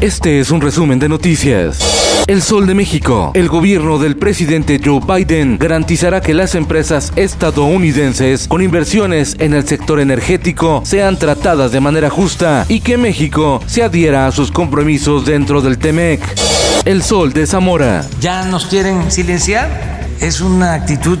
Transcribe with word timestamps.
Este 0.00 0.38
es 0.38 0.52
un 0.52 0.60
resumen 0.60 1.00
de 1.00 1.08
noticias. 1.08 2.24
El 2.28 2.40
Sol 2.40 2.68
de 2.68 2.74
México. 2.76 3.32
El 3.34 3.48
gobierno 3.48 3.98
del 3.98 4.16
presidente 4.16 4.80
Joe 4.82 5.00
Biden 5.00 5.58
garantizará 5.58 6.20
que 6.20 6.34
las 6.34 6.54
empresas 6.54 7.12
estadounidenses 7.16 8.46
con 8.46 8.62
inversiones 8.62 9.34
en 9.40 9.54
el 9.54 9.66
sector 9.66 9.98
energético 9.98 10.82
sean 10.84 11.18
tratadas 11.18 11.72
de 11.72 11.80
manera 11.80 12.10
justa 12.10 12.64
y 12.68 12.78
que 12.78 12.96
México 12.96 13.60
se 13.66 13.82
adhiera 13.82 14.28
a 14.28 14.30
sus 14.30 14.52
compromisos 14.52 15.26
dentro 15.26 15.62
del 15.62 15.78
TEMEC. 15.78 16.20
El 16.84 17.02
Sol 17.02 17.32
de 17.32 17.48
Zamora. 17.48 18.06
Ya 18.20 18.44
nos 18.44 18.66
quieren 18.66 19.10
silenciar. 19.10 20.06
Es 20.20 20.40
una 20.40 20.74
actitud 20.74 21.18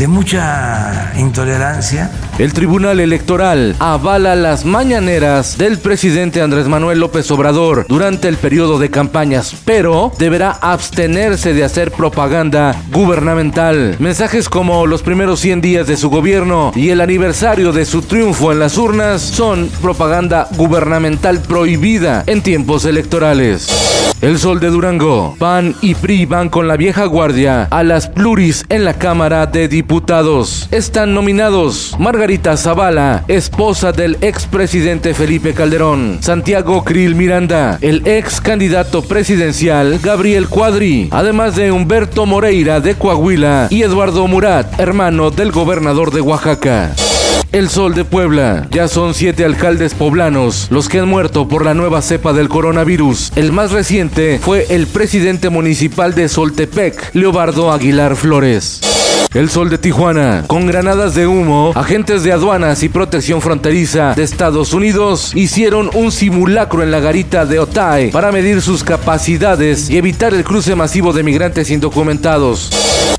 de 0.00 0.08
mucha 0.08 1.12
intolerancia. 1.18 2.10
El 2.38 2.54
Tribunal 2.54 3.00
Electoral 3.00 3.76
avala 3.80 4.34
las 4.34 4.64
mañaneras 4.64 5.58
del 5.58 5.78
presidente 5.78 6.40
Andrés 6.40 6.68
Manuel 6.68 7.00
López 7.00 7.30
Obrador 7.30 7.84
durante 7.86 8.26
el 8.26 8.38
periodo 8.38 8.78
de 8.78 8.90
campañas, 8.90 9.54
pero 9.66 10.10
deberá 10.18 10.52
abstenerse 10.52 11.52
de 11.52 11.64
hacer 11.64 11.92
propaganda 11.92 12.80
gubernamental. 12.90 13.96
Mensajes 13.98 14.48
como 14.48 14.86
los 14.86 15.02
primeros 15.02 15.38
100 15.40 15.60
días 15.60 15.86
de 15.86 15.98
su 15.98 16.08
gobierno 16.08 16.72
y 16.74 16.88
el 16.88 17.02
aniversario 17.02 17.70
de 17.70 17.84
su 17.84 18.00
triunfo 18.00 18.52
en 18.52 18.58
las 18.58 18.78
urnas 18.78 19.20
son 19.20 19.68
propaganda 19.82 20.48
gubernamental 20.56 21.40
prohibida 21.40 22.24
en 22.26 22.40
tiempos 22.40 22.86
electorales. 22.86 23.68
El 24.22 24.38
Sol 24.38 24.60
de 24.60 24.68
Durango. 24.68 25.34
PAN 25.38 25.74
y 25.80 25.94
PRI 25.94 26.26
van 26.26 26.50
con 26.50 26.68
la 26.68 26.76
vieja 26.76 27.06
guardia 27.06 27.68
a 27.70 27.82
las 27.82 28.08
pluris 28.08 28.66
en 28.68 28.84
la 28.84 28.94
Cámara 28.94 29.46
de 29.46 29.66
Diputados. 29.66 29.89
Están 30.70 31.14
nominados 31.14 31.96
Margarita 31.98 32.56
Zavala, 32.56 33.24
esposa 33.26 33.90
del 33.90 34.18
expresidente 34.20 35.14
Felipe 35.14 35.52
Calderón, 35.52 36.18
Santiago 36.20 36.84
Krill 36.84 37.16
Miranda, 37.16 37.76
el 37.80 38.06
ex 38.06 38.40
candidato 38.40 39.02
presidencial 39.02 39.98
Gabriel 40.00 40.48
Cuadri, 40.48 41.08
además 41.10 41.56
de 41.56 41.72
Humberto 41.72 42.24
Moreira 42.24 42.78
de 42.78 42.94
Coahuila 42.94 43.66
y 43.68 43.82
Eduardo 43.82 44.28
Murat, 44.28 44.78
hermano 44.78 45.32
del 45.32 45.50
gobernador 45.50 46.12
de 46.12 46.20
Oaxaca. 46.20 46.94
El 47.50 47.68
Sol 47.68 47.94
de 47.94 48.04
Puebla. 48.04 48.68
Ya 48.70 48.86
son 48.86 49.12
siete 49.12 49.44
alcaldes 49.44 49.94
poblanos 49.94 50.68
los 50.70 50.88
que 50.88 51.00
han 51.00 51.08
muerto 51.08 51.48
por 51.48 51.64
la 51.64 51.74
nueva 51.74 52.00
cepa 52.00 52.32
del 52.32 52.48
coronavirus. 52.48 53.32
El 53.34 53.50
más 53.50 53.72
reciente 53.72 54.38
fue 54.38 54.66
el 54.70 54.86
presidente 54.86 55.50
municipal 55.50 56.14
de 56.14 56.28
Soltepec, 56.28 57.12
Leobardo 57.12 57.72
Aguilar 57.72 58.14
Flores. 58.14 58.89
El 59.32 59.48
Sol 59.48 59.70
de 59.70 59.78
Tijuana. 59.78 60.44
Con 60.46 60.66
granadas 60.66 61.14
de 61.14 61.26
humo, 61.26 61.72
agentes 61.76 62.24
de 62.24 62.32
aduanas 62.32 62.82
y 62.82 62.88
protección 62.88 63.40
fronteriza 63.40 64.14
de 64.14 64.24
Estados 64.24 64.72
Unidos 64.72 65.32
hicieron 65.34 65.88
un 65.94 66.10
simulacro 66.10 66.82
en 66.82 66.90
la 66.90 66.98
garita 66.98 67.46
de 67.46 67.60
Otay 67.60 68.10
para 68.10 68.32
medir 68.32 68.60
sus 68.60 68.82
capacidades 68.82 69.88
y 69.88 69.98
evitar 69.98 70.34
el 70.34 70.42
cruce 70.42 70.74
masivo 70.74 71.12
de 71.12 71.22
migrantes 71.22 71.70
indocumentados. 71.70 72.70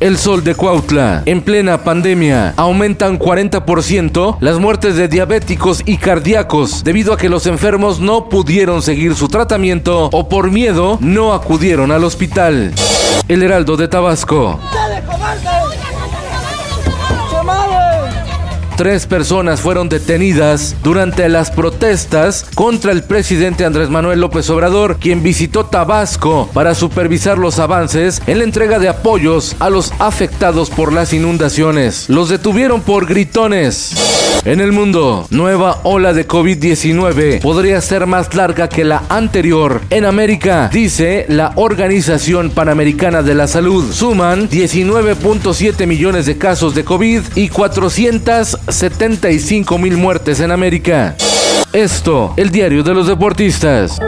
El 0.01 0.17
Sol 0.17 0.43
de 0.43 0.55
Cuautla. 0.55 1.23
En 1.25 1.41
plena 1.41 1.83
pandemia, 1.83 2.55
aumentan 2.57 3.17
40% 3.17 4.37
las 4.39 4.59
muertes 4.59 4.95
de 4.95 5.07
diabéticos 5.07 5.81
y 5.85 5.97
cardíacos 5.97 6.83
debido 6.83 7.13
a 7.13 7.17
que 7.17 7.29
los 7.29 7.45
enfermos 7.45 7.99
no 7.99 8.27
pudieron 8.27 8.81
seguir 8.81 9.15
su 9.15 9.27
tratamiento 9.27 10.09
o 10.11 10.27
por 10.27 10.51
miedo 10.51 10.97
no 11.01 11.33
acudieron 11.33 11.91
al 11.91 12.03
hospital. 12.03 12.73
El 13.27 13.43
Heraldo 13.43 13.77
de 13.77 13.87
Tabasco. 13.87 14.59
Tres 18.81 19.05
personas 19.05 19.61
fueron 19.61 19.89
detenidas 19.89 20.75
durante 20.81 21.29
las 21.29 21.51
protestas 21.51 22.47
contra 22.55 22.91
el 22.91 23.03
presidente 23.03 23.63
Andrés 23.63 23.91
Manuel 23.91 24.21
López 24.21 24.49
Obrador, 24.49 24.97
quien 24.97 25.21
visitó 25.21 25.67
Tabasco 25.67 26.49
para 26.51 26.73
supervisar 26.73 27.37
los 27.37 27.59
avances 27.59 28.23
en 28.25 28.39
la 28.39 28.43
entrega 28.43 28.79
de 28.79 28.89
apoyos 28.89 29.55
a 29.59 29.69
los 29.69 29.93
afectados 29.99 30.71
por 30.71 30.93
las 30.93 31.13
inundaciones. 31.13 32.09
Los 32.09 32.29
detuvieron 32.29 32.81
por 32.81 33.05
gritones. 33.05 34.20
En 34.43 34.59
el 34.59 34.71
mundo, 34.71 35.27
nueva 35.29 35.81
ola 35.83 36.13
de 36.13 36.27
COVID-19 36.27 37.41
podría 37.41 37.79
ser 37.79 38.07
más 38.07 38.33
larga 38.33 38.69
que 38.69 38.83
la 38.83 39.03
anterior. 39.07 39.81
En 39.91 40.05
América, 40.05 40.67
dice 40.73 41.27
la 41.29 41.53
Organización 41.55 42.49
Panamericana 42.49 43.21
de 43.21 43.35
la 43.35 43.45
Salud, 43.47 43.93
suman 43.93 44.49
19.7 44.49 45.85
millones 45.85 46.25
de 46.25 46.39
casos 46.39 46.73
de 46.73 46.83
COVID 46.83 47.21
y 47.35 47.49
475 47.49 49.77
mil 49.77 49.97
muertes 49.97 50.39
en 50.39 50.49
América. 50.49 51.15
Esto, 51.71 52.33
el 52.35 52.49
diario 52.49 52.81
de 52.83 52.95
los 52.95 53.05
deportistas. 53.07 53.99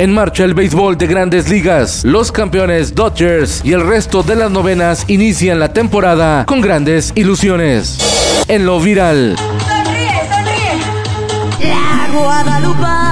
En 0.00 0.14
marcha 0.14 0.44
el 0.44 0.54
béisbol 0.54 0.96
de 0.96 1.06
grandes 1.06 1.50
ligas. 1.50 2.06
Los 2.06 2.32
campeones 2.32 2.94
Dodgers 2.94 3.60
y 3.62 3.74
el 3.74 3.86
resto 3.86 4.22
de 4.22 4.34
las 4.34 4.50
novenas 4.50 5.04
inician 5.08 5.60
la 5.60 5.74
temporada 5.74 6.46
con 6.46 6.62
grandes 6.62 7.12
ilusiones. 7.16 7.98
En 8.48 8.64
lo 8.64 8.80
viral. 8.80 9.36
Sonríe, 9.36 10.10
sonríe. 10.32 11.68
La. 11.68 13.09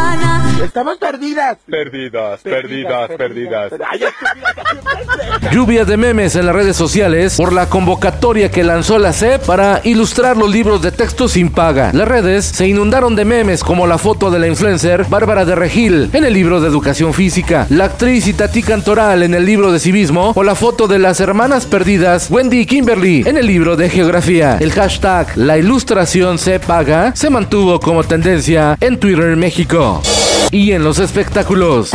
Estamos 0.63 0.99
perdidas. 0.99 1.57
Perdidas, 1.71 2.41
perdidas, 2.41 3.11
perdidas. 3.17 3.73
Ay, 3.91 4.01
estúpida, 4.03 4.55
que 4.55 4.63
siempre- 4.65 5.51
Lluvia 5.53 5.85
de 5.85 5.97
memes 5.97 6.35
en 6.37 6.47
las 6.47 6.55
redes 6.55 6.77
sociales 6.77 7.37
por 7.37 7.53
la 7.53 7.67
convocatoria 7.67 8.51
que 8.51 8.65
lanzó 8.65 8.99
la 8.99 9.13
SEP 9.13 9.45
para 9.47 9.81
ilustrar 9.85 10.37
los 10.37 10.51
libros 10.51 10.83
de 10.83 10.91
texto 10.93 11.29
sin 11.29 11.51
paga. 11.51 11.91
Las 11.93 12.09
redes 12.09 12.45
se 12.45 12.67
inundaron 12.67 13.15
de 13.15 13.25
memes 13.25 13.63
como 13.63 13.87
la 13.87 13.99
foto 13.99 14.31
de 14.31 14.39
la 14.41 14.49
influencer 14.49 15.05
Bárbara 15.09 15.45
de 15.45 15.55
Regil 15.55 16.11
en 16.13 16.25
el 16.25 16.35
libro 16.35 16.61
de 16.61 16.69
educación 16.69 17.15
física, 17.15 17.67
la 17.71 17.85
actriz 17.85 18.27
Itatí 18.27 18.63
Cantoral 18.63 19.23
en 19.23 19.35
el 19.35 19.47
libro 19.47 19.71
de 19.73 19.79
civismo 19.79 20.33
o 20.35 20.43
la 20.43 20.55
foto 20.57 20.89
de 20.89 20.99
las 20.99 21.21
hermanas 21.21 21.67
perdidas 21.67 22.31
Wendy 22.31 22.61
y 22.61 22.67
Kimberly 22.67 23.23
en 23.27 23.37
el 23.37 23.47
libro 23.47 23.77
de 23.77 23.89
geografía. 23.89 24.59
El 24.61 24.73
hashtag 24.73 25.37
la 25.37 25.57
ilustración 25.57 26.39
se 26.39 26.59
paga 26.61 27.13
se 27.15 27.31
mantuvo 27.31 27.79
como 27.81 28.03
tendencia 28.05 28.77
en 28.81 28.99
Twitter 28.99 29.37
México. 29.37 30.03
Y 30.50 30.72
en 30.72 30.84
los 30.84 30.99
espectáculos. 30.99 31.91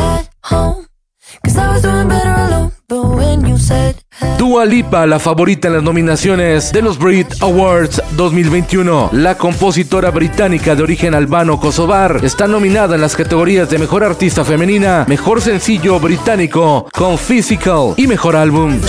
Dua 4.37 4.65
Lipa, 4.65 5.05
la 5.05 5.19
favorita 5.19 5.67
en 5.67 5.73
las 5.75 5.83
nominaciones 5.83 6.71
de 6.71 6.81
los 6.81 6.99
Brit 6.99 7.27
Awards 7.41 8.01
2021. 8.15 9.09
La 9.13 9.37
compositora 9.37 10.11
británica 10.11 10.75
de 10.75 10.83
origen 10.83 11.15
albano-kosovar 11.15 12.19
está 12.23 12.47
nominada 12.47 12.95
en 12.95 13.01
las 13.01 13.15
categorías 13.15 13.69
de 13.69 13.79
Mejor 13.79 14.03
Artista 14.03 14.43
Femenina, 14.43 15.05
Mejor 15.07 15.41
Sencillo 15.41 15.99
Británico 15.99 16.87
con 16.93 17.17
Physical 17.17 17.93
y 17.97 18.07
Mejor 18.07 18.35
Álbum. 18.35 18.79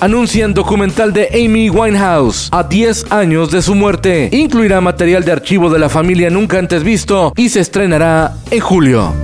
Anuncian 0.00 0.52
documental 0.52 1.12
de 1.12 1.28
Amy 1.32 1.70
Winehouse 1.70 2.48
a 2.52 2.62
10 2.62 3.10
años 3.10 3.50
de 3.50 3.62
su 3.62 3.74
muerte. 3.74 4.28
Incluirá 4.30 4.82
material 4.82 5.24
de 5.24 5.32
archivo 5.32 5.70
de 5.70 5.78
la 5.78 5.88
familia 5.88 6.28
nunca 6.28 6.58
antes 6.58 6.84
visto 6.84 7.32
y 7.36 7.48
se 7.48 7.60
estrenará 7.60 8.34
en 8.50 8.60
julio. 8.60 9.14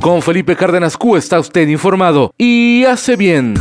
Con 0.00 0.22
Felipe 0.22 0.54
Cárdenas 0.54 0.96
Q 0.96 1.16
está 1.16 1.40
usted 1.40 1.66
informado 1.66 2.32
y 2.38 2.84
hace 2.84 3.16
bien. 3.16 3.54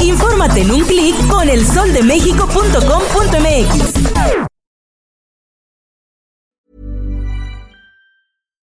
Infórmate 0.00 0.60
en 0.60 0.70
un 0.70 0.84
clic 0.84 1.16
con 1.28 1.48
elsoldemexico.com.mx. 1.48 4.21